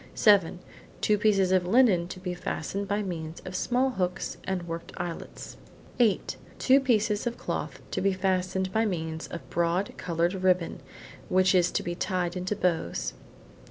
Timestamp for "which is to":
11.29-11.83